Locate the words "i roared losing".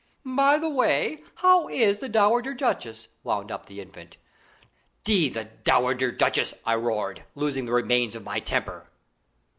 6.65-7.67